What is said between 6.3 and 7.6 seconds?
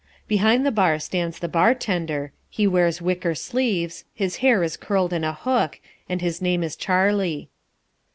name is Charlie.